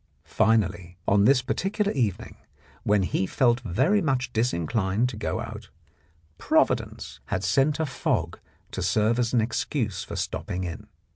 Finally, 0.33 0.97
on 1.07 1.25
this 1.25 1.43
particular 1.43 1.91
evening, 1.91 2.35
when 2.81 3.03
he 3.03 3.27
felt 3.27 3.59
very 3.59 4.01
much 4.01 4.33
disinclined 4.33 5.07
to 5.07 5.15
go 5.15 5.39
out, 5.39 5.69
Providence 6.39 7.19
had 7.25 7.43
sent 7.43 7.79
a 7.79 7.85
fog 7.85 8.39
to 8.71 8.81
serve 8.81 9.19
as 9.19 9.31
an 9.31 9.41
excuse 9.41 10.03
for 10.03 10.15
stopping 10.15 10.63
in. 10.63 10.87